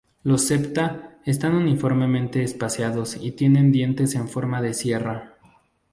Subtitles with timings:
[0.23, 5.37] Los septa están uniformemente espaciados y tienen dientes en forma de sierra.